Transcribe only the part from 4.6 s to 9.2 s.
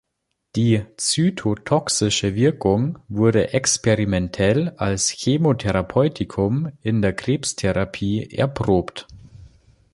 als Chemotherapeutikum in der Krebstherapie erprobt.